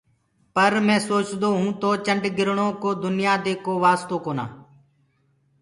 [0.55, 4.45] پر مينٚ سوچدو هيوُنٚ تو چنڊگرڻو ڪو دنيآ دي ڪو واستو ڪونآ۔